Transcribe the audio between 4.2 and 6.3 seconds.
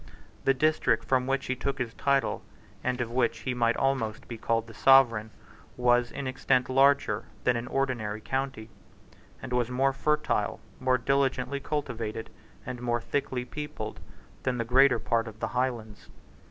be called the sovereign, was in